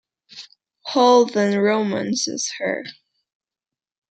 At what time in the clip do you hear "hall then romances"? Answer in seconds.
0.87-2.51